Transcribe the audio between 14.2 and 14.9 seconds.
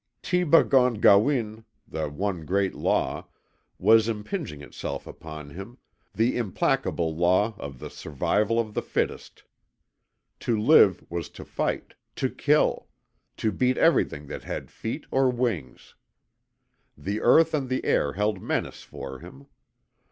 that had